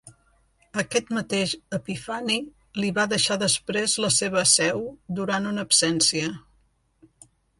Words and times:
Aquest 0.81 1.09
mateix 1.17 1.51
Epifani 1.77 2.37
li 2.83 2.89
va 2.95 3.05
deixar 3.11 3.37
després 3.45 3.95
la 4.05 4.11
seva 4.21 4.45
seu 4.55 4.83
durant 5.21 5.49
una 5.53 5.67
absència. 5.69 6.33